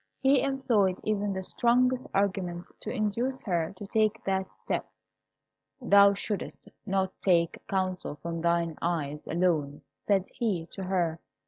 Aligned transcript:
He 0.19 0.41
employed 0.41 0.99
even 1.03 1.31
the 1.33 1.43
strongest 1.43 2.07
arguments 2.11 2.71
to 2.79 2.89
induce 2.89 3.43
her 3.43 3.71
to 3.77 3.85
take 3.85 4.23
that 4.23 4.51
step. 4.51 4.89
"Thou 5.79 6.15
shouldst 6.15 6.69
not 6.87 7.13
take 7.21 7.59
counsel 7.67 8.15
from 8.15 8.39
thine 8.39 8.79
eyes 8.81 9.27
alone," 9.27 9.83
said 10.07 10.25
he 10.33 10.65
to 10.71 10.85
her. 10.85 11.19